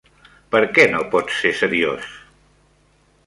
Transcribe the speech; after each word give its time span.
Per 0.53 0.61
què 0.77 0.85
no 0.93 1.01
pots 1.11 1.37
ser 1.41 1.51
seriós? 1.59 2.07